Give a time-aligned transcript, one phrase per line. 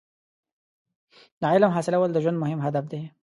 [1.41, 3.01] •د علم حاصلول د ژوند مهم هدف دی.